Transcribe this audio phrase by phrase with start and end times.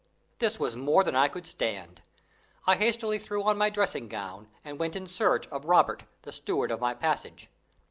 [0.39, 2.01] This was more than I could stand.
[2.65, 6.71] I hastily threw on my dressing gown and went in search of Robert, the steward
[6.71, 7.49] of my passage.